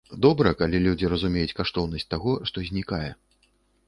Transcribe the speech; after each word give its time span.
Добра, 0.25 0.51
калі 0.61 0.79
людзі 0.85 1.09
разумеюць 1.13 1.57
каштоўнасць 1.59 2.09
таго, 2.13 2.33
што 2.51 2.65
знікае. 2.71 3.11